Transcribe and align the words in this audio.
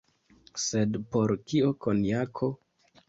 Sed 0.63 0.97
por 1.17 1.33
kio 1.53 1.69
konjako? 1.87 2.51